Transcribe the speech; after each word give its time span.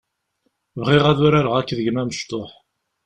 Bɣiɣ 0.79 1.03
ad 1.11 1.19
urareɣ 1.25 1.53
akked 1.55 1.79
gma 1.85 2.01
amecṭuḥ. 2.03 2.51